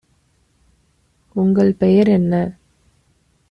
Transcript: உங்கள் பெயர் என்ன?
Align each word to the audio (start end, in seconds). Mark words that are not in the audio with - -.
உங்கள் 1.35 1.73
பெயர் 1.73 2.07
என்ன? 2.07 2.33